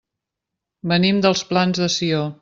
[0.91, 2.25] Venim dels Plans de Sió.